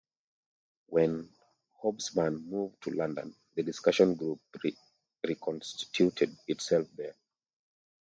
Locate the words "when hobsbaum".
0.87-2.45